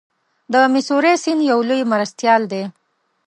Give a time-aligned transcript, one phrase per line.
[0.51, 2.63] د میسوری سیند یو لوی مرستیال دی.